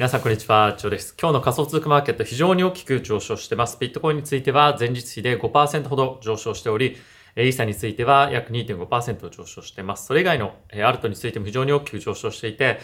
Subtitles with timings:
[0.00, 1.14] 皆さんこんにちは、チョーです。
[1.20, 3.76] 今日の仮想通貨マーケット非常に大きく上昇してます。
[3.78, 6.96] ビットコインについては前日比で5%ほど上昇しており、
[7.36, 10.06] イーサについては約2.5%上昇してます。
[10.06, 12.80] それ以外のアルトについても非常に大きく上昇していて、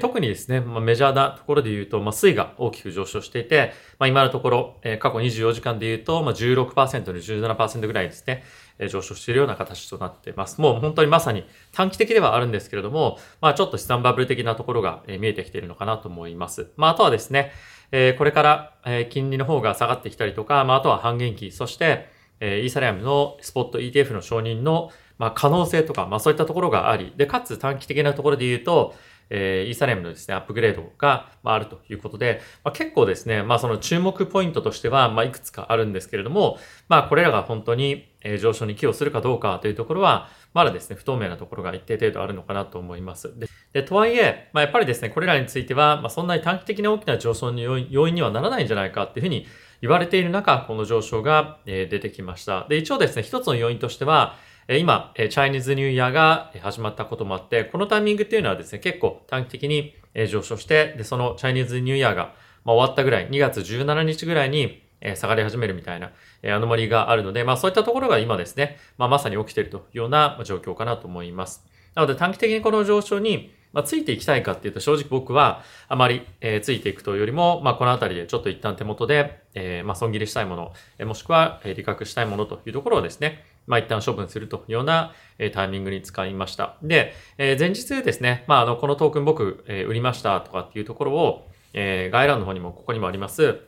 [0.00, 8.44] 特にですね、まあ、メジャーなところで言うと、まあ、水が大きく上昇していて、まあ、今のところ、過去24時間で言うと、まあ、16%の17%ぐらいですね、
[8.88, 10.60] 上昇しているような形となっています。
[10.60, 16.70] もう本当にまさに短期的ではあるんですけれども、まあちょっと資産バブル的なところが見えてきているのかなと思います。
[16.76, 17.52] まああとはですね、
[17.90, 28.94] これから金利の方が下がってきたりとか、まああとは半減期、そしてえイーサリアムのスポット ETF の承認のま可能性とか、まそういったところがあり、で、かつ短期的なところで言うと、
[29.30, 43.38] え、イーサリアムのですね、アップグレードが、まあ、るということで、ま、結構ですね、まあその注目ポイントとしては、まいくつかあるんですけれども、まあこれらが本当にえ上昇に寄与するかどうかというところは、まだですね、不透明なところが一定程度あるのかなと思います。
[43.38, 49.46] で、でとはいえ、まあやっぱりですね、これらについては、まそんなに短期的な大きな上昇の要因にはならないんじゃないかっていうふうに
[49.80, 52.66] 言われている中、この上昇が出てきました。
[52.68, 54.36] で、一応ですね、一つの要因としては、
[54.68, 59.94] 今、チャイニーズニューイヤーが始まったこともあって、このタイミングっていうのはですね、結構短期的に
[60.28, 64.82] 上昇して、で、そのチャイニーズニューイヤーが終わったぐらい、2月17日ぐらいに
[65.14, 66.10] 下がり始めるみたいな
[66.44, 71.64] アノマリがあるので、まあそういったところが今ですね、まあまさに起きているというような状況かなと思います。
[71.94, 86.76] なので短期的にこの上昇にまあ、ついていきたいかっていうと正直僕はあまり、えー、ついていくというよりも、まあ、このあたりでちょっと一旦手元で、えー、まあ、損切りしたいもの、えー、もしくは、えー、利確したいものというところをですね、まあ、一旦処分するというような、えー、タイミングに使いました。
[86.82, 93.60] で、えー、前日ですね、まあ、あの、このトークン僕、えー、売りましたとかっていうところを、えー、概要欄の方にもここにもあります、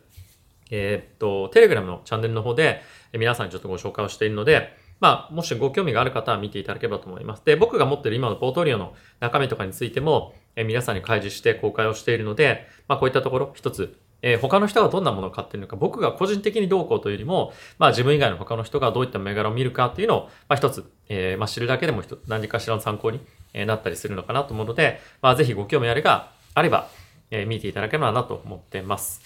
[0.71, 2.81] えー、っと、テレグラムのチャンネルの方で、
[3.13, 7.43] 皆さんにちょっとご紹介をしているので、まあ、もしご興味がある方は見ていただければと思います。
[7.45, 23.21] で、僕が持ってる今のポートリオの中身とかについても、え皆さんに開示して公開をしているので、まあ、こういったところ、一つ、えー、他の人がどんなものを買っているのか、僕が個人的にどうこうというよりも、まあ自分以外の他の人がどういった銘柄を見るかっていうのを、まあ一つ、えー、まあ知るだけでも何かしらの参考に
[23.55, 26.89] なったりするのかなと思うので、まあぜひご興味あれば、あれば、
[27.31, 29.23] えー、見ていただければなと思っています。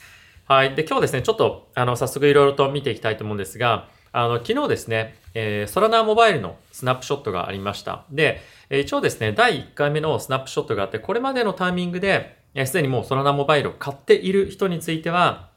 [0.46, 0.74] はい。
[0.74, 8.04] で、今日ですね、ちょっと、あの、早速いろいろと見ていきたいと思うんですが、あの、昨日ですね、え、ソラナーモバイルのスナップショットがありました。
[8.10, 8.40] で、
[8.70, 15.50] え、一応ですね、第1回目のスナップショットがあって、これまでのタイミングで、す、で、にもうソラナモバイルを買っている人については、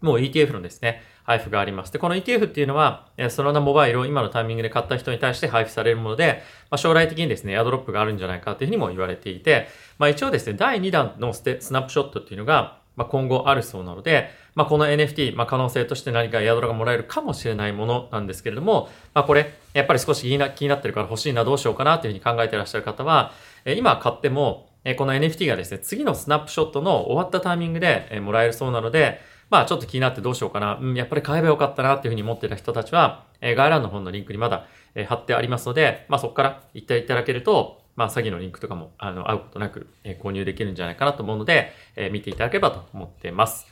[0.00, 1.92] もう ETF のですね、配布があります。
[1.92, 11.42] で、この ETF っていうのは、ソラナモバイルを今のタイミングで買った人に対して配布されるもので、まあ、将来的にですね、エアドロップがあるんじゃないかというふうにも言われていて、まあ一応ですね、第2弾のス
[11.72, 23.32] ナップショットっていうのが、まあ、今後あるそうなので、まあ、この NFT、まあ、可能性として何かエアドロがもらえるかもしれないものなんですけれども、まあ、これ、やっぱり少し気になってるから欲しいな、どうしようかなというふうに考えてらっしゃる方は、
[23.64, 34.66] 今買っても、この NFT がですね、次のスナップショットの終わったタイミングで、もらえるそうなので、まあちょっと気になってどうしようかな、うん、やっぱり買えばよかったなっていうふうに思っていた人たちは、概要欄の方のリンクにまだ、
[35.06, 43.66] 貼ってありますので、まあそこから行っていただけると、まあ詐欺のリンクとかも、あの、会うことなく、え購入できるんじゃないかなと思うので、え見ていただければと思っています。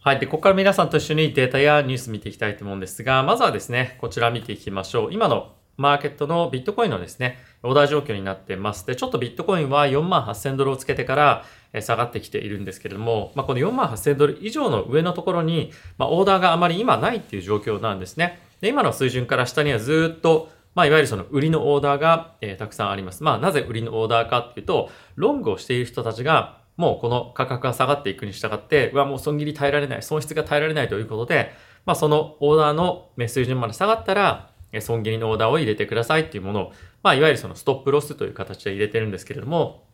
[0.00, 0.20] はい。
[0.20, 5.12] で、ここから皆さんと一緒にデータやニュース見ていきたいと思うんですが、まずはですね、こちら見ていきましょう。
[5.12, 8.86] 今のマーケットのビットコインのですね、オーダー状況になってます。
[8.86, 11.44] で、ちょっとビットコインは4万8000ドルをつけてから
[11.80, 18.38] 下がってきているんですけれども、まあ、この4万8000ドル以上の上のところに、まあ、オーダーがあまり今ないっていう状況なんですね。
[18.60, 23.22] で、今の水準から下にはずっとまあ、いわゆるその売りのオーダーが、えー、たくさんあります。
[23.22, 31.52] まあ、なぜ売りのオーダーかっていうと、ロングをしている人たちが、もうこの価格が下がっていくに従って、うわ、もう損切り耐えられない、損失が耐えられないということで、
[31.84, 34.50] まあ、そのオーダーの水準まで下がったら、
[34.80, 36.72] 損切りのオーダーを入れてくださいっていうものを、
[37.02, 39.84] まあ、いわゆるそのストップロスという形で入れてるんですけれども、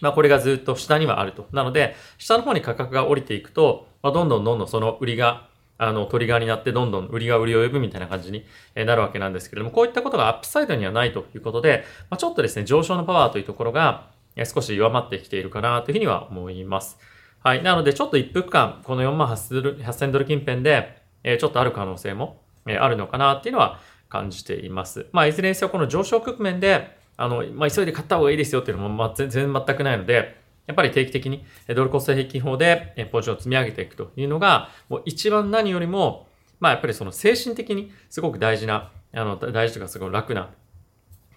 [0.00, 1.46] まあ、これがずっと下にはあると。
[1.52, 5.48] なので、下の方に価格が降りていくと、まあ、どんどんどんどんその売りが
[5.82, 14.10] あの、トリガーになってどんどん売りが売りを呼ぶみたいな感じになるわけなんですけれども、こういったことがアップサイドにはないということで、まあ、ちょっとですね、上昇のパワーというところが
[14.44, 16.98] 少し弱まってきているかなというふうには思います。
[17.42, 17.62] はい。
[17.62, 25.06] なので、ちょっと一服間、この4万8000ドル近辺で、えちょっとある可能性も、えあるのかなっていうのは感じています。
[25.12, 30.39] まあ、いずれにせよこの上昇局面で、あの、まあ、急いで買った方がいいですよっていうのも、まあ、全然全くないので、
[30.70, 36.28] やっぱり定期的にドルコスト平均法でポジションを積み上げていくというのが、もう一番何よりも、
[36.60, 40.48] まあやっぱりその精神的にすごく大事な、あの、大事というかすごい楽な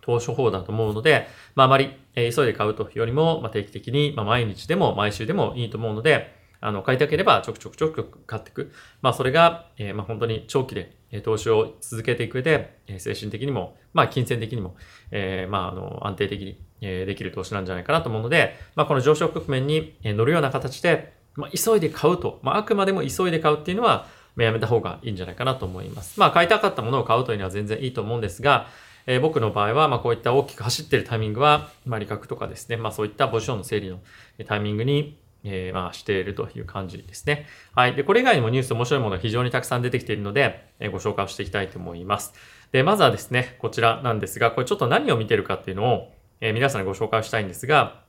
[0.01, 8.71] 投資法だと思うので、まああまり急いで買うというよりも、まあ定期的に、まあ毎日でも毎週でもいいと思うので、あの、買いたければちょくちょくちょく買っていく。
[9.01, 14.75] まあ、それが、えー、まあ、本当に長期でえ投資を続けていく上で、精神的にも、まあ、金銭的にも、
[15.11, 26.19] えー、まあ、あの、安定的に、えできる投資なんじゃないかなと思うので、まあ、この上昇局面に乗るような形で、まあ、急いで買うと、まあ、あくまでも急いで買うっていうのは、やめた方がいいんじゃないかなと思います。
[26.19, 28.67] まあ、買いたかったものを買うというのは全然いいと思うんですが、
[29.05, 33.99] えー、僕の場合は、まあ、こういった大きく走ってるタイミングは、まあ、利確とかですね、まあ、そういったポジションの整理の
[34.47, 37.47] タイミングに、えー、まあ、しているという感じですね。
[37.75, 37.95] はい。
[37.95, 42.33] で、これ以外にもニュース面白いものが非常にたくさん出てきているので、えー、ご紹介をしていきたいと思います。
[42.71, 48.03] で、まずはですね、こちらなんですが、これちょっと何を見てるかっていうのを、えー、皆さんにご紹介したいんですが、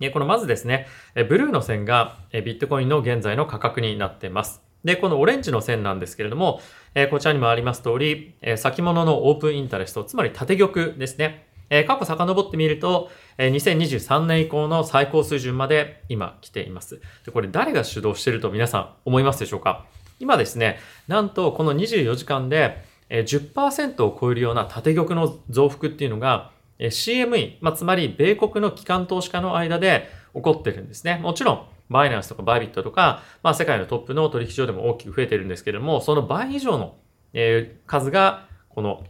[0.00, 4.62] えこのまずですね、えブルーの線がえビットコインの現在の価格になっています。
[4.84, 6.60] で、このオレンジの線なんですけれども、
[6.94, 11.47] えこちらにもあります通り、え先物のオープンインタレスト、つまり縦玉ですね。
[11.70, 17.00] え過去遡ってみると、2023年以降の最高水準まで今来ています。
[17.24, 19.84] で、これ誰が主導していると皆さん思いますでしょうか？
[20.20, 26.88] 今ですね、なんとこの24時間でえー10%を超えるような縦玉の増幅っていうのがえー
[27.28, 31.18] CME、まあ、つまり米国の機関投資家の間で起こってるんですね。
[31.22, 36.96] もちろん、バイナンスとかバイビットとか、まあ、世界のトップの取引所でも大きく増えてるんですけれども、その倍以上の、
[37.32, 39.04] えー、数が、この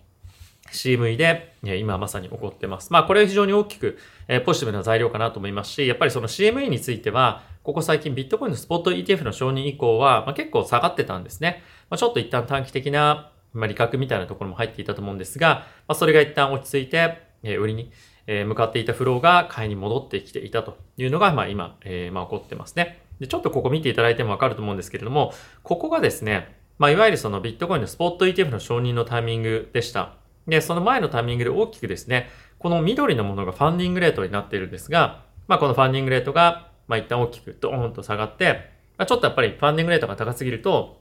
[0.73, 2.93] CME で、今まさに起こってます。
[2.93, 3.99] まあ、これは非常に大きく、
[4.29, 11.62] え、ポジティブな材料かなと思いますし、やっぱりその CME については、ここ最近ビットコインのスポット ETF の承認以降は、まあ、結構下がってたんですね。
[11.91, 17.91] まあ、ちょっと一旦短期的な、まあ、利確みたいなところも入っていたと思うんですが、まあ、それが一旦落ち着いて、え、売りに、
[18.26, 23.00] え、向かっていたフローが買いに戻ってきていたというのが、まあ今、え、まあ起こってますね。
[23.20, 25.32] で、ちょっとここ見ていただいてもわかると思うんですけれども、
[25.62, 30.15] ここがですね、まあいわゆるそのビットコインのスポット ETF の承認のタイミングでした。
[30.49, 32.29] で、その前のタイミングで大きくですね、
[32.59, 40.99] この緑のものがファンディングレートになっているんですが、まあこのファンディングレートが、まあ一旦大きくドーンと下がって、まあ、ちょっとやっぱりファンディングレートが高すぎると、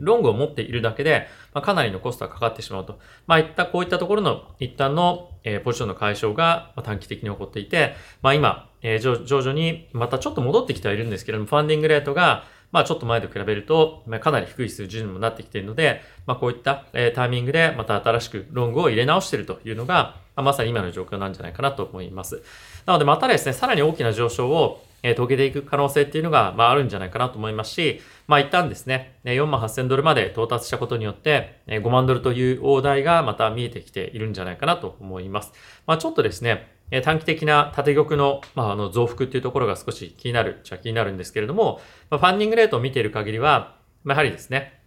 [0.00, 2.98] ロングを持っているだけで、まあ、かなりのコストがかかってしまうと。
[3.26, 22.42] まあ、いった、こういったところの一旦の、えー、ポジションの解消が、まあ、短期的に起こっていて、まあ、今、えー、徐々にまたちょっと戻ってきてはいるんですけれども、ファンディングレートが、まあちょっと前と比べると、まあ、かなり低い数字にもなってきているので、まあこういった、え、タイミングでまた新しくロングを入れ直しているというのが、まあ、まさに今の状況なんじゃないかなと思います。
[22.86, 35.52] なのでまたですね、さらに大きな上昇をえー、遂げていく可能性っていうのが、まあ、あるんじゃないかなと思いますし、まあ、一旦ですね、4万8000ドルまで到達したことによって、5万ドルという大台がまた見えてきているんじゃないかなと思います。
[35.86, 44.80] まあ、ちょっとですね、え短期的な縦玉の,、まあ、あの増幅っていうところが少し気になるっちゃ気になるんですけれども、まあ、ファンディングレートを見ている限りは、まあ、やはりですね、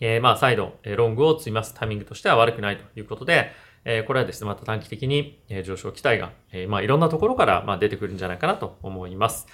[0.00, 3.52] えー、まあ再度、ロングを積みますタイミングとしては悪くないということで、
[3.84, 9.46] えこれはですね、また短期的に上昇期待が、えまあいろんなところからまあ出てくるんじゃないかなと思います。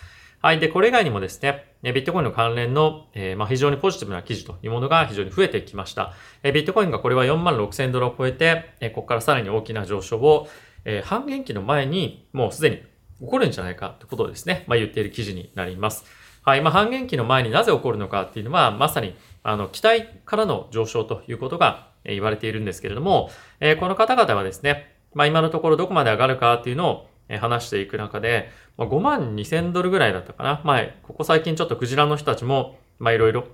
[0.43, 0.61] はい。
[0.61, 6.13] で、これ以外にもですね、ビットコインの関連の、えー、まあ、非常にポジティブな記事というものが非常に増えてきました。
[6.43, 10.49] えー、ビットコインがこれは4万6000ドルを超えて、えー、ここからさらに大きな上昇を、
[10.87, 12.77] え半減期の前にもうすでに
[13.21, 16.05] 起こるんじゃないかということをですね、まあ、言っている記事になります。
[16.43, 16.61] はい。
[16.61, 27.09] まあ、半減期の前になぜ起こるのかっていうのは、まさに、あの、期待からの上昇ということが言われているんですけれども、えこの方々はですね、まあ、今のところどこまで上がるかっていうのを
[27.41, 30.61] 話していく中で、まあ、5万2000ドルぐらいだったかな。
[30.63, 33.47] 前、ここ最近ちょっとクジラの人たちも、まあいろいろ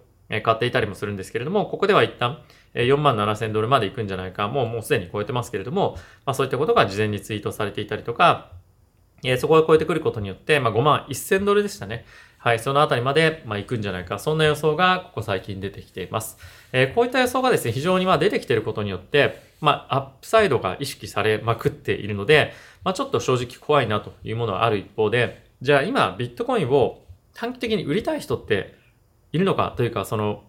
[0.42, 2.42] 買っていたりもするんですけれども、ここでは一旦
[2.74, 8.52] 4万7000ドルまで行くんじゃないか、もうもうすでに超えてますけれども、まあそういったことが事前にツイートされていたりとか、
[9.24, 12.04] えそこが超えてくることによって、まあ5万1000ドルでしたね。
[12.42, 14.18] はい、そのあたりまで、まあ、行くんじゃないか。
[14.18, 16.38] そんな予想がここ最近出てきています。
[16.72, 22.52] えー、こういった予想がですね、非常にまあ出てきていることによって、まあ、アップサイドが意識されまくっているので、
[22.82, 28.74] まあ、ちょっと正直怖いなというものはある一方で、じゃあ今ビットコインを短期的に売りたい人って
[29.30, 30.42] いるのかというか、その、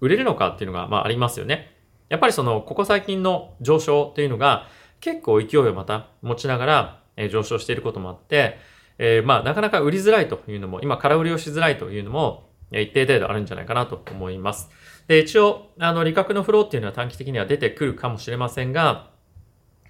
[0.00, 1.76] 売れるのかっていうのが、まあありますよね。
[2.08, 4.66] やっぱりその、ここ最近の上昇っていうのが
[5.00, 8.58] 結構勢いをまた持ちながら、え上昇していることもあって、
[8.98, 14.70] えー、まあなかなか売りづらいというのも、今空売りをしづらいというのも、一定程度あるんじゃないかなと思います。
[15.08, 19.10] で、一応、あの、利確のフローっていうのは短期的には出てくるかもしれませんが、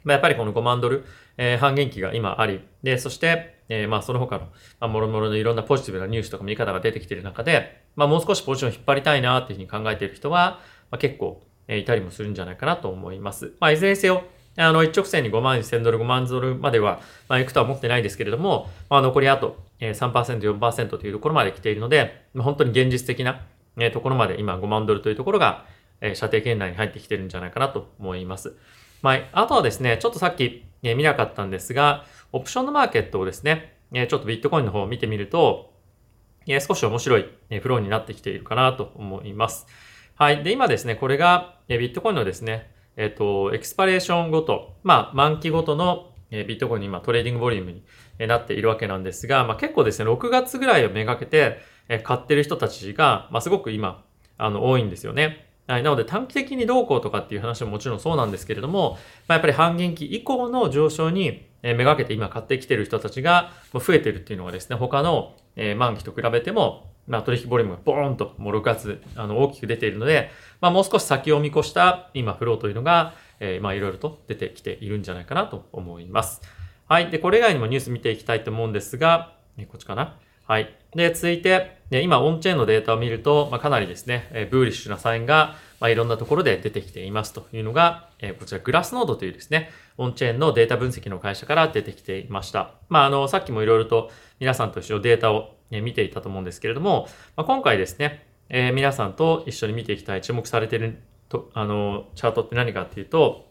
[0.03, 1.05] まあ、やっぱりこの5万ドル、
[1.37, 4.49] えー、半減期が今あり、で、そして、えー、まあその他の、
[4.81, 10.61] まあ、もろもろのいろんなポジティブなニュースとか見方が出てきている中で、まあもう少しポジションを引っ張りたいなっていうふうに考えている人は、
[10.91, 13.55] まあ、結構、えー、いたりもするんじゃないかなと思います。
[13.61, 14.25] まあいずれにせよ、
[14.57, 23.41] あの、一直線に5万1000ドル、5万ドルまでは、まあ、行くとは思ってないですけれども、まあ、残りあと3%、4%というところまで来ているので、まあ、本当に現実的な
[23.93, 25.65] ところまで今5万ドルというところが、
[26.15, 28.57] 射程圏内に入ってきてるんじゃないかなと思います。
[29.03, 35.71] まあ、あとはですね、ちょっとさっき見なかったんですが、オプションのマーケットをですね、ちょっとビットコインの方を見てみると、
[36.47, 37.27] え、少し面白い、
[37.61, 39.67] フローになってきているかなと思います。
[40.15, 40.43] はい。
[40.43, 47.83] で、今ですね、これが、えビットコインのですね、えっ、と、 expiration ごと、まあ、満期ごとの、えビットコインに今 trading volume に
[48.27, 51.59] なっているわけなんですが、まあ、結構ですね、6月ぐらいをめがけて、
[51.89, 54.05] え買ってる人たちが、まあ、すごく今、
[54.39, 55.50] あの、多いんですよね。
[55.67, 55.83] はい。
[55.83, 58.99] なので短期的にどうこうとかっていう話ももちろんそうなんですけれども、
[59.29, 65.37] まあ、やっぱり半減期以降の上昇にめがけて今買ってきてる人たちが増えてるっていうのがですね、他の
[65.77, 76.41] 満期と比べても、まあ、取引ボリュームがボーンともう6月あの大きく出ているので、まあ、もう少し先を見越した今フローというのが、えー、まあいろいろと出てきているんじゃないかなと思います。
[76.89, 77.11] はい。
[77.11, 80.17] で、これ以外にもニュース見ていきたいと思うんですが、こっちかな。
[80.45, 80.80] はい。
[80.95, 92.75] で、続いて、今、オンチェーンのデータを見ると、まあ、かなりですね、ブーリッシュなサインが、まあ、いろんなところで出てきていますというのが、こちら、グラスノードというですね、オンチェーンのデータ分析の会社から出てきていました。
[92.89, 103.49] まあ、あの、さっきもいろいろと皆さんと一緒データを見ていたと思うんですけれども、まあ、今回ですね、えー、皆さんと一緒に見ていきたい注目されていると、あの、チャートって何かっていうと、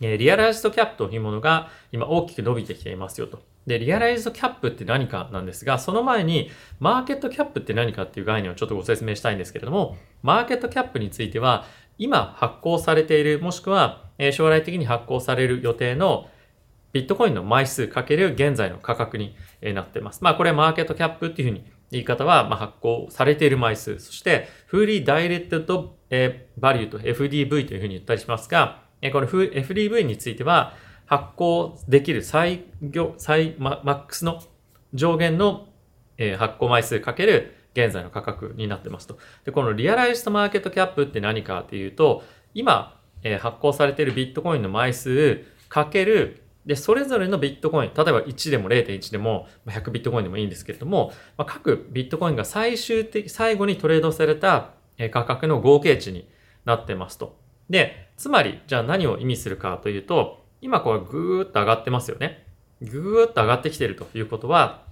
[0.00, 3.40] リアライズドキャップというものが今大きく伸びてきていますよと。
[3.66, 11.64] で、リアライズドキャップって何かなんですが、その前に、マーケットキャップって何かっていう概念をちょっとご説明したいんですけれども、マーケットキャップについては、
[11.98, 16.30] 今発行されている、もしくは、え将来的に発行される予定の
[16.92, 20.22] ビットコインの枚数かける現在の価格になっています。
[20.22, 25.96] まあこれマーケットキャップっていうふうに言い方は、ま、発行されている枚数、そして、フーリーダイレクト
[26.58, 28.82] バリューと FDV というふうに言ったりしますが、
[29.12, 30.74] この FDV については、
[31.06, 34.40] 発行できる最業、最ママックスの
[34.92, 35.68] 上限の、
[36.18, 39.18] え発行枚数かける現在の価格になってますと。
[39.44, 42.22] で、このリアライズドマーケットキャップって何かっていうと、
[42.54, 54.72] 今、え発行されているビットコインの枚数かけるで、それぞれのビットコイン、例えば1でも0.1でも100ビットコインでもいいんですけれども、まあ、各ビットコインが最終的、最後にトレードされた
[55.12, 56.28] 価格の合計値に
[56.64, 57.38] なってますと。
[57.70, 62.46] で、つまり、じゃあ何を意味するかというと、今これぐーっと上がってますよね。
[62.82, 64.82] ぐーっと上がってきてるということは、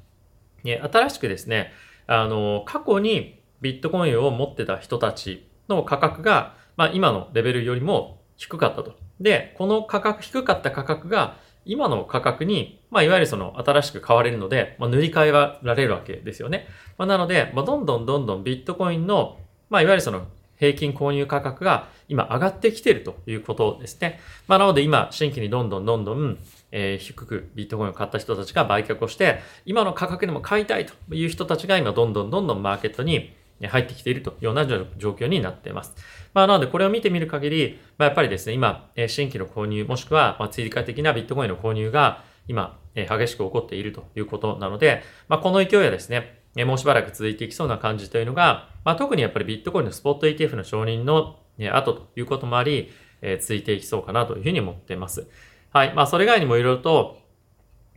[0.64, 1.73] 新しくですね、
[2.06, 8.94] あの、過去にビットコインを持ってた人たちの価格が、まあ今のレベルよりも低かったと。
[9.21, 16.66] で、この価格、低かった価格が今の価格に、まあ、いわゆるその新しく買われるので、まあ、塗り替えられるわけですよね。
[16.99, 19.38] まあ、なので、まあ、どんどんどんどんビットコインの、
[19.71, 20.26] まあ、いわゆるその
[20.64, 24.21] 平均購入価格が今上がってきているということですね。
[24.47, 26.38] まあ、なので今、新規にどんどんどんどん、
[26.73, 35.94] えー、低くビットコインを買った人たちが売却をして、今の価格でも買いたいという人たちが今どんどんどんどんマーケットに入ってきているというような状況になっています。
[36.33, 51.37] まあ、なのでこれを見てみる限り、まあ、やっぱりですね、今、新規の購入、もしくは、ま追加的なビットコインの購入が今、激しく起こっているということなので、まあ、この勢いはですね、えもうしばらく続いていきそうな感じというのが、まあ、特にやっぱりビットコインのスポット ETF の承認の
[51.73, 52.91] 後ということもあり、
[53.23, 55.27] え続いていきそうかなというふうに思っています。
[55.73, 55.95] はい。
[55.95, 57.19] まあ、それ以外にもいろいろと、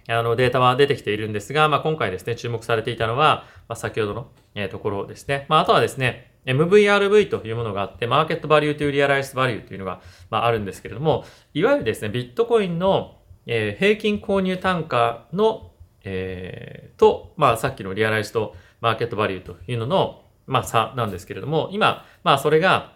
[0.08, 5.46] あの、データは出てきているんですが、まあ、今回ですね、注目されていたのは、まあ、先ほどの、えところですね。
[5.50, 15.67] まあ、あとはですね、MVRV というものがあって、マーケットバリューというリアライズバリューというのが、まあ、あるんですけれども、いわゆるですね、ビットコインの、え、平均購入単価の、
[16.10, 22.94] えー、と、まあ、さっきのリアライズとマーケットバリューというのの、まあ、差なんですけれども、今、まあ、それが、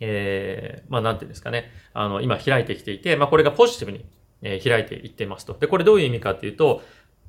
[0.00, 4.04] えー、まあ、なんていうんですかね、あの、今開いてきていて、まあ、これがポジティブに
[4.44, 5.54] え開いていっていますと。
[5.54, 6.82] で、これどういう意味かっていうと、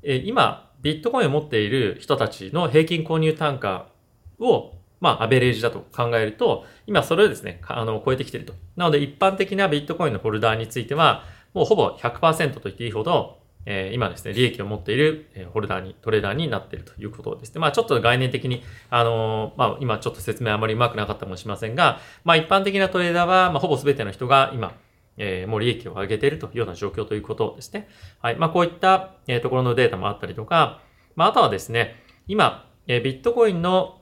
[0.04, 3.88] え今、ビットコインを持っている人たちの平均購入単価
[4.40, 8.54] を、まあ、アベレージだと考えると、今それをですね、あの、超えてきていると。
[8.76, 11.24] なので、一般的なビットコインのホルダーについては、
[11.54, 17.60] もうほぼ100%と言っていいほど、えー、今ですね、利益を持っている、えホルダーに、トレーダーになっているということですね。
[17.60, 24.76] まあちょっと概念的に、あのー、まあ今ちょっと説明あまりうまくなかったかもしれませんが、まあ一般的なトレーダーは、まあほぼ全ての人が今、
[25.18, 27.88] えー、もう利益を上げているというような状況ということですね。
[28.22, 28.36] はい。
[28.36, 30.82] まあ、こういった、えー、ところのデータもあったりとか、
[31.16, 34.02] まあ、あとはですね、今、えー、ビットコインの、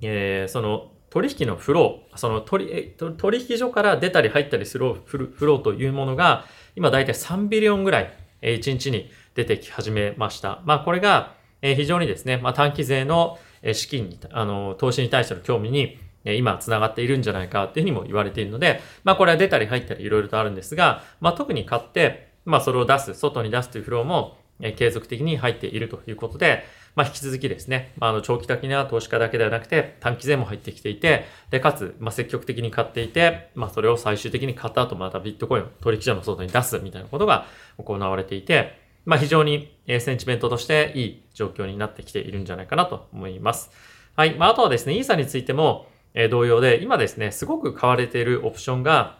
[0.00, 6.44] えー、その取引のフロー、その取取引所から出たり入ったりするフローというものが、
[6.76, 10.62] 今だいたい3ビリオンぐらい、え、1日に出てき始めました。
[10.64, 13.38] まあ、これが、え、非常にですね、まあ、短期税の
[13.72, 24.36] 資金に、あの、投資に対しての興味に、今つながっているんじゃないかっていうふうにも言われているので、まあこれは出たり入ったりいろいろとあるんですが、まあ特に買って、まあそれを出す、外に出すというフローも
[24.76, 26.64] 継続的に入っているということで、
[26.98, 37.46] まあ引き続きですね、まああの長期的な投資家だけではなくて短期税も入ってきていて、で、かつ、まあ積極的に買っていて、まあそれを最終的に買った後またビットコインを取引所の外に出すみたいなことが
[37.78, 43.70] 行われていて、まあ非常にえセンチメントとしていい状況になってきているんじゃないかなと思います。
[44.16, 44.34] はい。
[44.34, 49.18] まああとはですね、イーサについても、え同様で、今ですね、すごく買われているオプションが、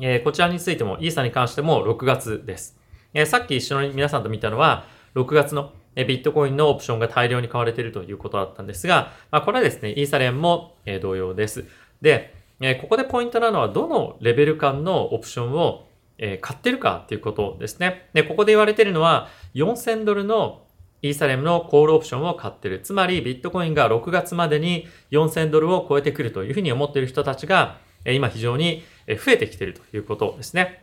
[0.00, 2.78] えこちらについても、イーサに関しても6月です。
[3.14, 4.86] えさっき一緒に皆さんと見たのは、
[5.16, 11.64] 6月のビットコインのオプションが大量に買われているということだったんですが、まあ、これはですね、イーサレンも同様です。
[12.00, 12.34] で、
[12.80, 15.86] ここでポイントなのは、どのレベル間のオプションを
[16.40, 18.08] 買ってるかっていうことですね。
[18.12, 20.62] で、ここで言われているのは、4000ドルの
[21.02, 22.80] イーサレムのコールオプションを買ってる。
[22.80, 30.82] つまり、ビットコインが6月までに4000ドルを超えてくるというふうに思っている人たちが、今非常に増えてきているということですね。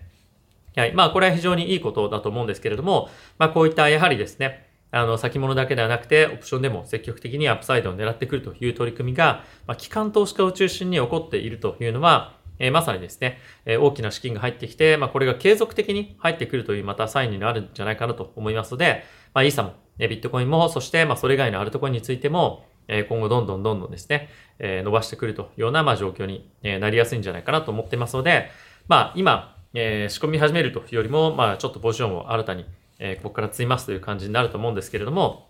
[0.75, 0.93] はい。
[0.93, 24.29] まあ、これは非常にいいことだと思うんですけれども、まあ、こういったやはりですね、あの、先物だけではなくて、オプションでも積極的にアップサイドを狙ってくるという取り組みが、まあ、機関投資家を中心に起こっているというのは、えー、まさにですね、えー、大きな資金が入ってきて、まあ、これが継続的に入ってくるというまたサインになるんじゃないかなと思いますので、まあ、イーサも、えビットコインも、そして、まあ、それ以外のアルトコインについても、え今後どんどんどんどんですね、
[24.59, 28.49] え伸ばしてくるというような、まあ、状況に、えなりやすいんじゃないかなと思ってますので、
[28.87, 32.65] まあ、今、え仕込み始めるというよりも、まあ、ちょっとポジションを新たに、
[33.01, 35.49] えここから積みますという感じになると思うんですけれども、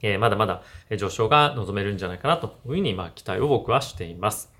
[0.00, 0.62] えまだまだ
[0.96, 4.52] 上昇が望めるんじゃないかなというふうに、まあ、期待を僕はしています。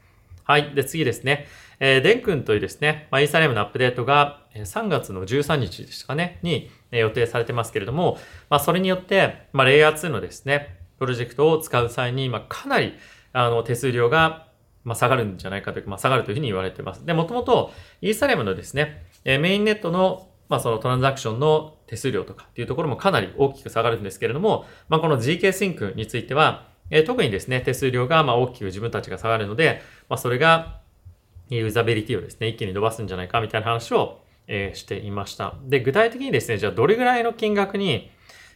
[0.44, 0.74] はい。
[0.74, 1.46] で、次ですね。
[1.80, 8.18] えー、デン君というですね、まあ、イーサレムのアップデートが3月の13日でしたかね、に予定されてますけれども、
[8.50, 12.94] まあ、それによって、まあ、レイヤー2のですね、プロジェクトを使う際に、まあ、かなり、
[13.32, 14.48] あの、手数料が、
[14.84, 17.06] まあ、下がるんじゃないかというか、まあ、下がるというふうに言われてます。
[17.06, 29.80] で、もともと、イーサレムのですね、メインネットのまあそのトランザクションの手数料とかっていうところもかなり大きく下がるんですけれども、まあこの GK シンクについては、えー、特にですね、手数料がまあ大きく自分たちが下がるので、
[30.10, 30.80] まあそれが
[31.48, 35.54] ユーザビリティをですね、一気に伸ばすんじゃないかみたいな話を、えー、していました。
[35.64, 38.10] で、具体的にですね、じゃあどれぐらいの金額に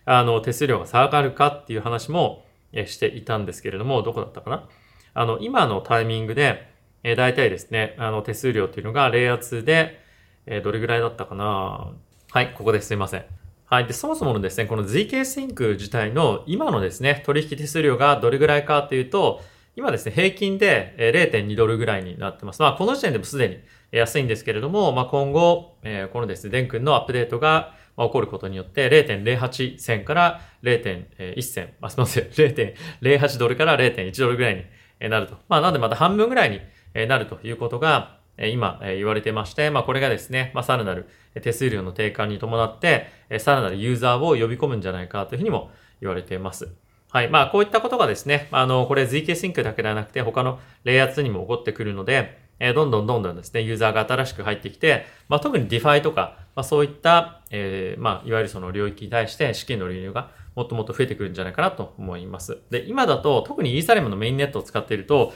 [0.05, 4.69] あの手数料が下がるかっていう話も、えー、していたんですけれども、どこだったかな？
[5.15, 6.69] あの、今のタイミングで、
[7.03, 10.05] えー、大体ですね、あの手数料っていうのがレイヤー2で、
[10.47, 11.93] えー、どれぐらいだったかな？
[12.31, 13.25] はい、ここですいません。
[13.67, 13.87] はい。
[13.87, 19.43] で、そもそものですね、この ZK Sync 自体の今のですね、取引手数料がどれぐらいかというと、
[19.75, 22.63] 今ですね、平均で0.2ドルぐらいになってます。
[22.63, 23.59] まあ、この時点でもすでに
[23.91, 34.67] 安いんですけれども、まあ、今後、え、このですね、デン君のアップデートが起こることによって0.08銭から0.1銭、あ、すみません、 0.08ドルから0.1ドルぐらい
[35.01, 35.37] になると。
[35.49, 36.51] まあ、なんでまた半分ぐらい
[36.95, 41.09] になるということが、今言われてまして、まあこれがですね、まあさらなる
[41.43, 45.71] 手数料の低下に伴って、さらなるユーザーを呼び込むんじゃないかというふうにも
[46.01, 46.69] 言われています。
[47.11, 47.29] はい。
[47.29, 62.59] まあこういったことがですね、あの、これ ZK Sync だけではなくて他のレイヤー2にも起こってくるので、えどんどんどんどんですね、ユーザーが新しく入ってきて、まあ特に DeFi とか、まあそういった、えー、まあいわゆるその領域に対して資金の流入がもっともっと増えてくるんじゃないかなと思います。
[62.71, 65.35] で、今だと特にイーサレムのメインネットを使っていると、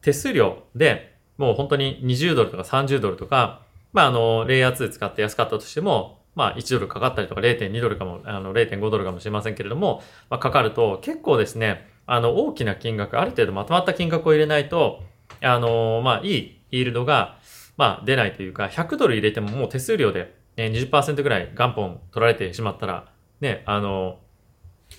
[0.00, 15.02] 手数料でもう本当に20ドルとか30ドルとか、まあ、あの、レイヤー2使って安かったとしても、まあ、1ドルかかったりとか0.2ドルかも、あの、0.5ドルかもしれませんけれども、まあ、かかると結構ですね、あの、大きな金額、ある程度まとまった金額を入れないと、
[15.40, 17.38] あの、まあ、いいイールドが、
[17.76, 24.18] まあ、出ないというか、100ドル入れてももう手数料で20%ぐらい元本取られてしまったら、ね、あの、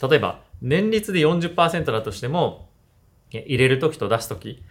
[0.02, 2.69] 例えば、年率で40%だとしても、
[3.32, 4.63] 入れるときと出すとき、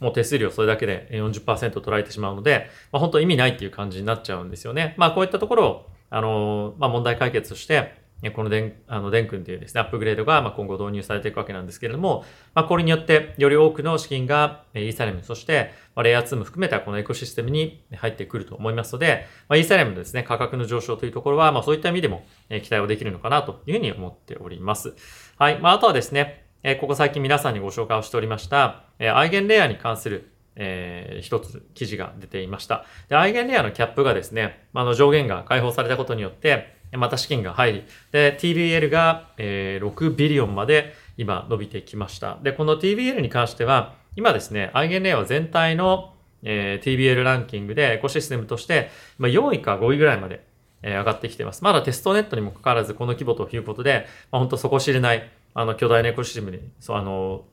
[0.00, 4.94] もう手数料それだけで40%取られてしまうので、まあ、本当意味ないっていう感じになっちゃうんですよね。
[4.96, 24.94] まあこういったところを、あの、まあ問題解決として、このデン、あの、デン君っていうですね、アップグレードが、ま、今後導入されていくわけなんですけれども、まあ、これによって、より多くの資金が、イーサレム、そして、ま、レイヤー2も含めたこのエコシステムに入ってくると思いますので、まあ、イーサレムのですね、価格の上昇というところは、まあ、そういった意味でも、期待をできるのかなというふうに思っております。
[25.36, 25.58] はい。
[25.60, 32.84] まあ、あとはですね、えここ最近皆さんにご紹介をしておりました、えアイゲンレイヤーに関するえー、一つ記事が出ていました。
[33.08, 42.38] で、アイゲンレイヤーのキャップがですね、あの上限が解放されたことによって、また資金が入り、で、TBL が、えー、6ビリオンまで今伸びてきました。
[42.42, 50.44] で、この TBL に関しては、今ですね、アイゲンレイヤーは全体の、えー、TBL ランキングでエコシステムとして、ま、4位か5位ぐらいまで、
[50.82, 51.64] え、上がってきています。
[51.64, 57.44] まだテストネットにもかかわらずこの規模ということで、まあ、本当底知れない、あの、巨大なエコシステムに、そう、あの、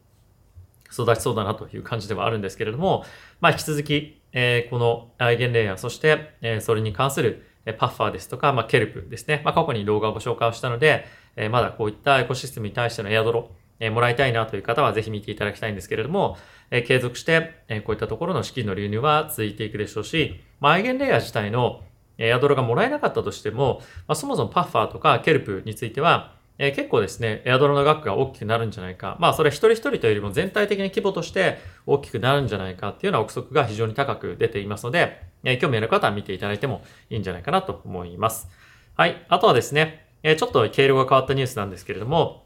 [0.91, 3.05] 育ちそうだなという感じではあるんですけれども、
[3.39, 9.41] まあ、引き続き、えー、このアイゲンレイヤー、そして、えー、それに関するえパッファーですとか、まあ、ケルプですね。
[9.45, 16.37] まあ、過去に動画をご紹介をしたので、えー、まだこういったエコシステムに対してのエアドロ、えー、もらいたいなという方はぜひ見ていただきたいんですけれども、
[16.71, 21.81] えー、継続して、えー、こういったところの資金の流入は続いていくでしょうし、まあ、アイゲンレイヤー自体の
[22.17, 29.17] エアドロがもらえなかったとしても、まあ、そもそもパッファーとかケルプについては、えー、結構ですね、エアドロの額が大きくなるんじゃないか。
[29.19, 38.47] まあ、それは一人一人というよりも全体的に規模として大きくなるんじゃないかっていうような憶測が非常に高く出ていますので、えー、興味ある方は見ていただいてもいいんじゃないかなと思います。
[38.95, 39.25] はい。
[39.27, 42.45] あとはですね、えー、ちょっと経路が変わったニュースなんですけれども、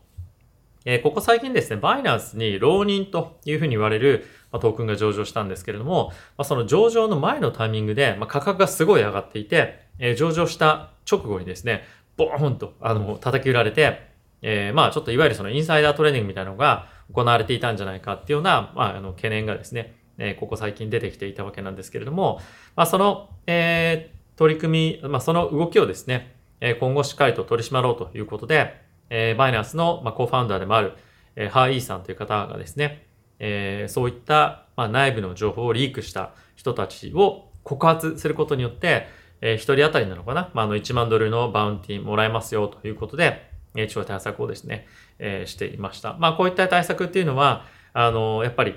[0.86, 11.84] え、ここ最近ですね、バイナンスに浪人というふうに言われる、ま、トークンが上場したんですけれども、ま、その上場の前のタイミングで、ま、価格がすごい上がっていて、え、上場した直後にですね、
[12.18, 22.40] ボーンと、あの、叩き売られて、えー、まあちょっといわゆるそのインサイダートレーニングみたいなのが行われていたんじゃないかっていうような、まああの懸念がですね、えー、ここ最近出てきていたわけなんですけれども、
[22.76, 30.94] まあその、えー、取り組み、まあその動きをですね、え今後しっかりと取り締まろうということで、えー、バイナンスの、まあ、コーファウンダーでもある、
[31.36, 33.08] えー、ハーイーさんという方がですね、
[33.40, 39.08] えー、そういった、まあ、内部の情報をリークした人たちを告発することによって、
[39.42, 44.88] えー、一人当たりなのかな、まあ、あの1万ドルのバウンティーもらえますよということで、え一応対策をですね、
[45.20, 46.16] えー、していました。
[46.18, 48.76] まあ、こういった対策っていうのは、あの、やっぱり、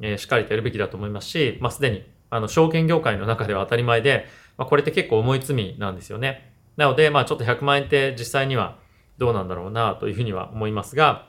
[0.00, 6.52] えー、しっかりとやるべきだと思いますし、まあ、すでに、あの、証券業界の中では当たり前で、まあ、これって結構重い罪なんですよね。
[6.76, 8.78] なので、まあ、ちょっと100万円って実際には
[9.18, 11.28] どうなんだろうな、というふうには思いますが、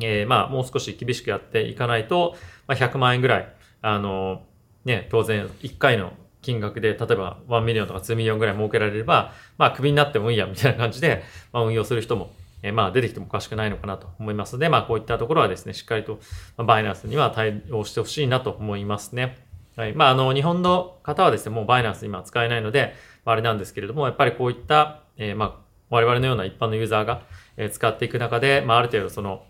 [0.00, 4.42] えー、まあ、もう少し厳しくやっていかないと、まあ、100万円ぐらい、あの、
[4.84, 6.12] ね、当然、1回の
[6.48, 12.32] 金額で、例えば1 million とか2 million ぐらい儲けられれば、まあ、クビになってもいいや、みたいな感じで、まあ、運用する人も、
[12.62, 16.20] えー、まあ、出てきてもおかしくないのかなと思いますので、まあ、こういったところはですね、しっかりと、
[16.56, 19.36] バイナンスには対応してほしいなと思いますね。
[19.76, 19.92] はい。
[19.92, 22.94] まあ、あの、日本の方はですね、もうバイナンス今使えないので、
[23.26, 27.24] まあ、あれなんですけれども、やっぱりこういった、えー、まあ、我々のような一般のユーザーが、
[27.58, 29.44] え、使っていく中で、まあ、ある程度その、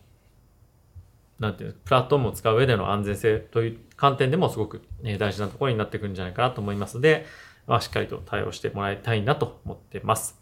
[1.38, 4.83] なんていうプラットフォームを使う上での安全性という観点でもすごく
[5.18, 7.27] 大事なところになってくるんじゃないかなと思いますので、
[7.66, 10.40] まあ、しっかりと対応してもらいたいなと思ってます。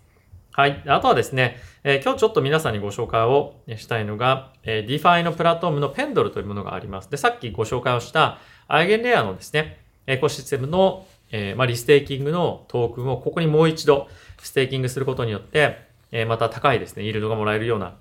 [0.53, 0.83] はい。
[0.87, 7.11] あとはですね、えー、今日ちょっと皆さんにご紹介をしたいのが、えー、DeFi のプラットフォームの Pendle というものがあります。
[7.11, 14.09] で、さっきご紹介をした EigenLayer のですね、エコシステムの、えー、まあ、 restaking のトークンをここにもう一度
[14.41, 15.77] staking することによって、
[16.11, 17.97] えー、また高いですね、 yield がもらえるような、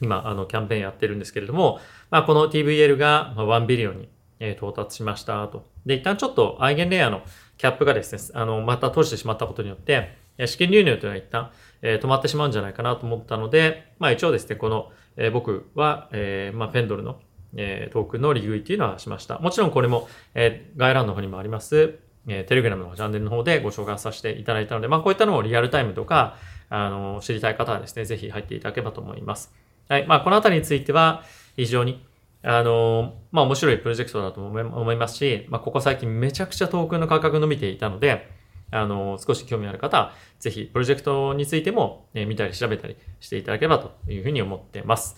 [0.00, 1.80] 今、あの、キャンペーンやってるんですけれども、
[2.10, 5.64] まあ、この TVL が1 billion に、え到達しましたと。
[5.86, 7.22] で、一旦ちょっと EigenLayer の
[7.56, 17.18] キャップがですね、あの、また閉じてしまったことによって、資金流入というのは一旦、えー、止まってしまうんじゃないかなと思ったので、まあ一応ですね、この、えー、僕は、えー、まあペンドルの、
[17.56, 19.38] えー、トークンの利食いっていうのはしました。
[19.38, 26.36] もちろんこれも、えー、概要欄の方にもあります、えー、テレグラムのチャンネルの方でご紹介させていただいたので、まあこういったのをリアルタイムとか、
[26.68, 29.54] あの、知りたい方はですね、ぜひ入っていただければと思います。
[29.88, 30.06] はい。
[30.06, 31.22] まあこのあたりについては、
[31.56, 32.04] 非常に、
[32.42, 38.30] あの、まあ面白いプロジェクトだと思いますし、まあここ最近めちゃくちゃトークンの価格伸びていたので、
[38.70, 45.16] あの、少し興味ある方は、ぜひプロジェクトについても、ね、見たり調べたりしていただければというふうに思っています。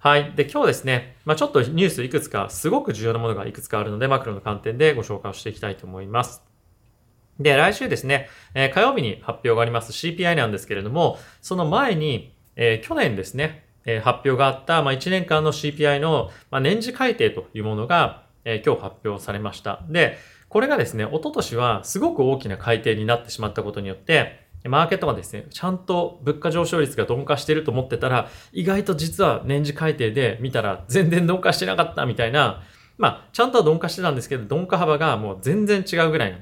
[0.00, 0.32] はい。
[0.34, 6.42] で、今日ですね、まあちょっとニュースいくつか、すごく重要なものがいくつかあるので、マクロの観点でご紹介をしていきたいと思います。
[7.38, 19.80] で、来週ですね、え、火曜日に発表があります CPI なんですけれども、その前に、えー、去年ですね、え発表があった、まあ、1年間の CPI の、ま、年次改定というものが、え今日発表されました。
[19.88, 32.62] で、これがですね、一昨年はすごく大きな改定になってしまったことによって、マーケットがですね、ちゃんと物価上昇率が鈍化してると思ってたら、意外と実は年次改定で見たら全然鈍化してなかったみたいな、
[32.98, 36.38] まあ、ちゃんとは鈍化してたんですけど、鈍化幅がもう全然違うぐらいに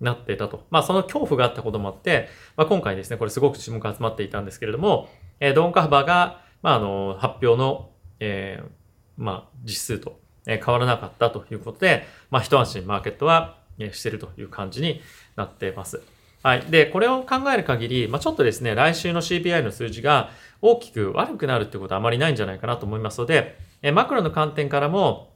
[0.00, 0.66] なってたと。
[0.70, 5.08] まあ、その恐怖があったこともあって、まあ、今回ですね、これすごく注目が集まっていたんですけれども、
[5.38, 8.70] えー、鈍化幅が、まあ、あの、発表の、えー、
[9.16, 15.00] まあ、実数と、え変わらなかったということで、まあ、一安心マーケットは、えしてるという感じに
[15.36, 16.02] なっています。
[16.42, 16.62] はい。
[16.62, 20.30] で、これを考える限り、まあ、ちょっとですね、来週の CPI の数字が
[20.62, 25.34] 大きく悪くなるってことはあまりないんじゃないかなと思いますので、えマクロの観点からも、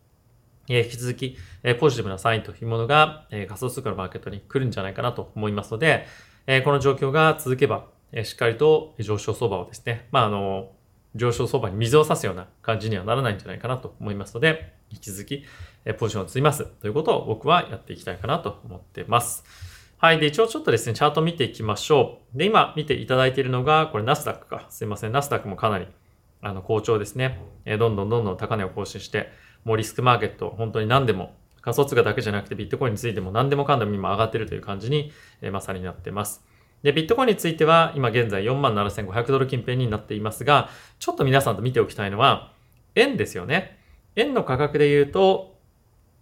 [0.68, 6.06] え引き続き、えポジティブなサインというものが、え仮想通貨のマーケットに来るんじゃないかなと思いますので、
[6.46, 10.70] えこの状況が続けば、えしっかりと上昇相場をですね、まあ、あの、
[11.14, 15.44] 上昇相場に水を差すような感じにはならないんじゃないかなと思いますので、引き続き、
[15.98, 19.44] ポジションを積みますということを僕はやっていきたいかなと思ってます。
[19.98, 20.18] はい。
[20.18, 22.38] で、一応ちょっとですね、チャート見ていきましょう。
[22.38, 24.66] で、今見ていただいているのが、これナスダックか。
[24.68, 25.12] すいません。
[25.12, 25.86] ナスダックもかなり、
[26.42, 27.40] あの、好調ですね。
[27.64, 29.30] えどんどんどんどん高値を更新して、
[29.64, 36.44] もうリスクマーケット、本当に何でも、仮想通貨だけじゃなくてビットコインについても何でもかんでも今上がってるという感じに、えまさになってます。
[36.84, 40.68] で、ビットコインについては、今現在47,500ドル近辺になっていますが、
[40.98, 42.52] ちょっと皆さんと見ておきたいのは、
[42.94, 43.78] 円ですよね。
[44.16, 45.56] 円の価格で言うと、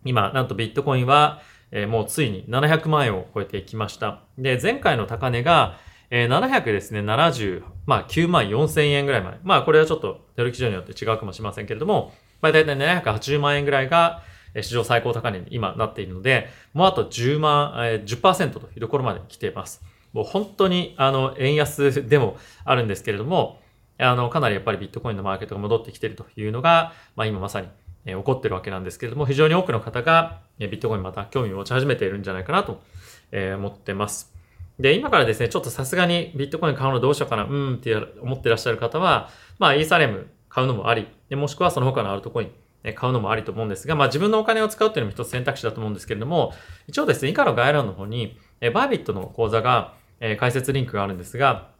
[0.05, 4.23] 今、なんとビットコインは、えー、もうついに700万円を超えてきました。
[4.39, 5.79] で、前回の高値が、
[6.11, 9.39] えー、700ですね、70、まあ9万4千円ぐらいまで。
[9.43, 14.23] まあこれはちょっとテロ基準によって違うかもしれませんけれども、まあ大体780万円ぐらいが、
[14.61, 19.83] 史上最高高値に今なっているので、もうあと10万、えー、10%というところまで来ています。
[20.13, 23.61] もう本当に、あの、円安でもあるんですけれども、
[23.99, 27.69] あの、かなりやっぱりビットコインのマーケットが戻ってきているというのが、まあ今まさに、
[28.05, 32.83] えー、起こってるわけなんですけれども、非常に多くの方が、え、ビットコインまた興味を持ち始めているんじゃないかなと、
[33.31, 34.33] え、思ってます。
[34.79, 42.51] で、今からですね、ちょっとさすがにビットコイン買うのどうしようかな、うんって思ってらっしゃる方は、まあ、イーサレム買うのもあり、もしくはその他のアルトコイン、
[42.95, 46.53] 買うのもありと思うんですが、まあ自分のお金を使うっていうのも一つ選択肢だと思うんですけれども、
[46.89, 48.37] 一応ですね、以下の概要欄の方に、
[48.75, 51.71] バービットの講座が、え解説リンクがあるんですが、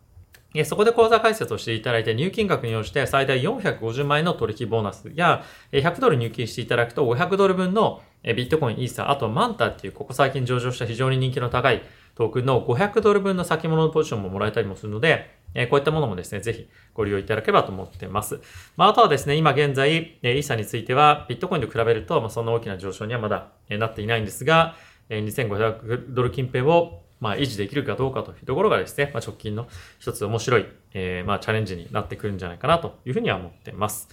[0.65, 11.83] そこで口座開設をしていただいて入金額に応じて最大450万円の取引ボーナスや100ドル入金していただくと500ドル分のビットコイン、イーサー、あとマンタっていうここ最近上場した非常に人気の高い
[12.15, 18.41] トークンの500ドル分の先物のポジションももらえたりもするので、えこういったものもですね、ぜひご利用いただければと思っています。
[18.77, 24.77] まあ、とはですね、今現在、イーサについては、ビットコインと比べると、まあ、そんな大きな上昇にはまだなっていないんですが、
[25.09, 29.69] 2500ドル近辺をまあ、維持できるかどうかというところがですね、まあ、直近の
[30.01, 34.09] 一つ面白い、えー、まあ、チャレンジになってくるんじゃないかなというふうには思ってます。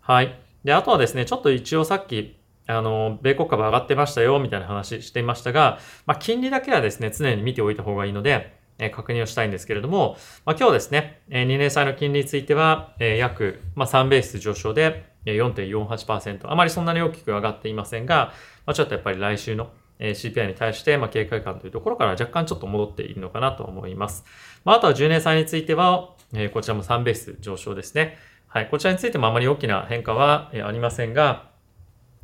[0.00, 0.40] はい。
[0.64, 16.50] で、あとはですね、ちょっと一応さっき、あの、米国株上がってましたよ、みたいな話していましたが、まあ、金利だけはですね、常に見ておいた方がいいので、え確認をしたいんですけれども、まあ、今日ですね、え2年債の金利については、え約、まあ、3ベース上昇で4.48%。
[16.50, 18.32] あまりそんなに大きく上がっていませんが、
[18.66, 24.24] まあ、ちょっとやっぱり来週のえ CPI に対して、ま警戒感というところから若干ちょっと戻っているのかなと思います。
[24.64, 28.18] まあ、あとは10年債については、えこちらも3ベース上昇ですね。
[28.48, 28.68] はい。
[28.68, 31.48] こちらについてもあまり大きな変化はえありませんが、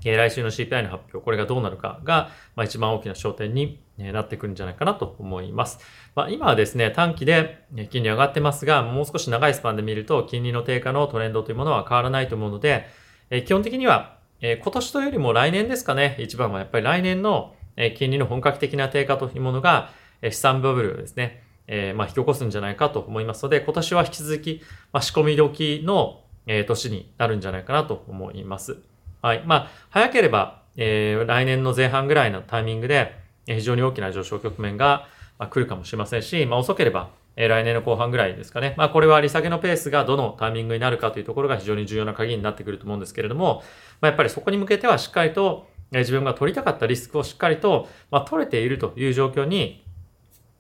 [0.05, 5.79] え来週の CPI の発表、これがどうなるかが、まあ、一番大きな焦点になってくるんじゃないかなと思います。
[6.15, 12.87] まあ、今はですね、短期で金利上がってますが、もう少し長いスパンで見ると、金利の低下のトレンドというものは変わらないと思うので、
[13.31, 19.91] え基本的には、え今年というよりも来年ですかね、一番はやっぱり来年のえ金利の本格的な低下というものが、
[20.23, 24.61] 資産バブルですね、えー、まあ、引き起こすんじゃないかと思いますので、今年は引き続き、
[24.93, 28.79] まあ、仕込み時の、えー、年になるんじゃないかなと思います。
[29.23, 29.43] はい。
[29.47, 35.07] まあ、早ければ、えー、来年の前半ぐらいのタイミングで、非常に大きな上昇局面が、
[35.39, 38.75] まあ、来るかもしれませんし、まあ、遅ければ、え、来年の後半ぐらいですかね。
[38.77, 43.63] まあ、これは利下げのペースがどのタイミングになるかというところが非常に重要な鍵になってくると思うんですけれども、
[44.01, 45.67] まあ、やっぱりそこに向けてはしっかりと、
[46.01, 49.85] 自分が取りたかったリスクをしっかりと、ま、取れているという状況に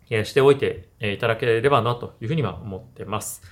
[0.08, 3.42] しておいていただければなというふうには思ってます。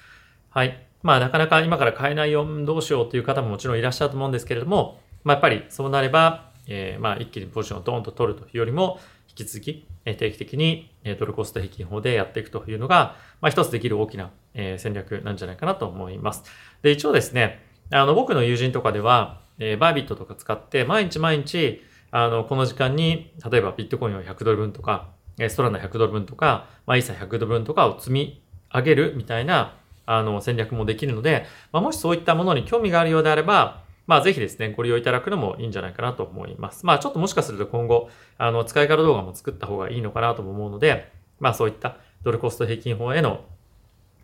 [0.50, 0.86] はい。
[1.02, 16.44] まあなかなか今から買えないよ、どうしようという方ももちろんいらっしゃると思うんですけれども、まあやっぱりそうなれば、えー、まあ一気にポジションをドーンと取るというよりも、引き続き定期的にドルコスト平均法でやっていくというのが、まあ一つできる大きな戦略なんじゃないかなと思います。
[16.82, 36.84] で、一応ですね、あの僕の友人とかでは、えー、バービットとか使って毎日毎日、あの、この時間に、例えばビットコインを100ドル分とか、ストランダ100ドル分とか、まあ、イーサ100ドル分とかを積み上げるみたいな、あの、戦略もできるので、まあ、もしそういったものに興味があるようであれば、まあ、ぜひですね、ご利用いただくのもいいんじゃないかなと思います。
[36.84, 41.10] まあ、ちょっともしかすると今後、あの、使い方動画も作った方がいいのかなとも思うので、
[41.40, 43.44] まあ、そういったドルコスト平均法への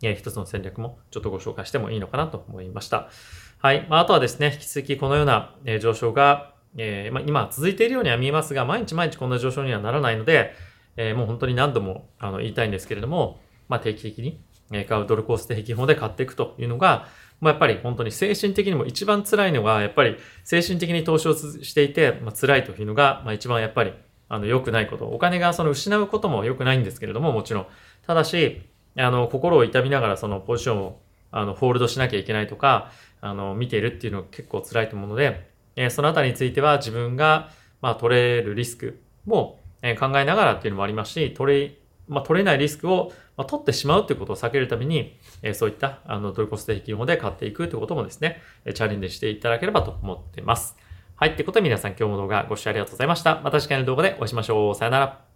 [0.02, 3.08] え一つの戦略もちょっとご紹介してもいいのかなと思いました。
[3.58, 3.86] はい。
[3.88, 10.54] まあ、あとはですね、引き続きこのような、え上昇が、えー、まあ、今続いているようには見えますが、毎日毎日こんな上昇にはならないので、
[10.96, 14.40] えー、もう本当に何度もあの言いたいんですけれども、まあ、定期的に
[14.86, 17.08] 買うドルコース平均法で買っていくというのが、
[17.40, 23.92] まあ、やっぱり本当に精神的にも一番辛いのが、やっぱり精神的に投資をしていて、まあ、辛いというのが、まあ、一番やっぱり
[24.28, 25.06] あの良くないこと。
[25.06, 27.66] お金がその失うことも良くないんですけれども、もちろん。
[28.06, 28.62] ただし、
[28.98, 41.74] あの、心を痛みながらそのポジションをあの、ホールドしなきゃいけないとか、あの、見ているっていうのが結構辛いと思うので、え、そのあたりについては自分が、まあ、取れるリスクも、え、考えながらっていうのもありますし、取れ、
[42.08, 48.40] まあ、取れないリスクを、まあ、取ってしまうということを避けるために、え、そういった、あの、ドルコスト平均法で買っていくということもですね、
[48.74, 50.76] チャレンジしていただければと思っています。
[51.16, 51.30] はい。
[51.30, 53.40] ってことで皆さん今日も動画ご視聴ありがとうございました。
[53.42, 54.74] また次回の動画でお会いしましょう。
[54.76, 55.20] さよなら。